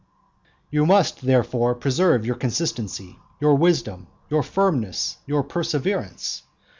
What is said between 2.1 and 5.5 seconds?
your consistency, your wisdom, your firmness, your